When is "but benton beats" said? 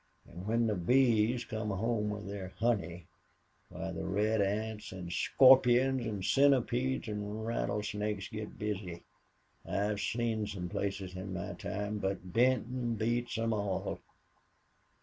11.99-13.37